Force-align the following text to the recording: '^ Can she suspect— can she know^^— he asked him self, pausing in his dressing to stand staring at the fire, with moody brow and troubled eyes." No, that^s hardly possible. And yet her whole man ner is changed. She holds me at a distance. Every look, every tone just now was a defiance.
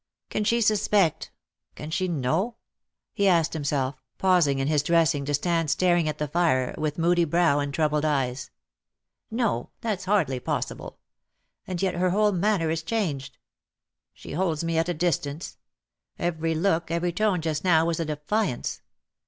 '^ 0.25 0.29
Can 0.31 0.43
she 0.43 0.61
suspect— 0.61 1.29
can 1.75 1.91
she 1.91 2.09
know^^— 2.09 2.55
he 3.13 3.27
asked 3.27 3.55
him 3.55 3.63
self, 3.63 4.01
pausing 4.17 4.57
in 4.57 4.67
his 4.67 4.81
dressing 4.81 5.25
to 5.25 5.33
stand 5.35 5.69
staring 5.69 6.09
at 6.09 6.17
the 6.17 6.27
fire, 6.27 6.73
with 6.75 6.97
moody 6.97 7.23
brow 7.23 7.59
and 7.59 7.71
troubled 7.71 8.03
eyes." 8.03 8.49
No, 9.43 9.69
that^s 9.83 10.05
hardly 10.05 10.39
possible. 10.39 10.97
And 11.67 11.83
yet 11.83 11.93
her 11.93 12.09
whole 12.09 12.31
man 12.31 12.61
ner 12.61 12.71
is 12.71 12.81
changed. 12.81 13.37
She 14.11 14.31
holds 14.31 14.63
me 14.63 14.75
at 14.79 14.89
a 14.89 14.95
distance. 14.95 15.57
Every 16.17 16.55
look, 16.55 16.89
every 16.89 17.11
tone 17.13 17.39
just 17.39 17.63
now 17.63 17.85
was 17.85 17.99
a 17.99 18.05
defiance. 18.05 18.81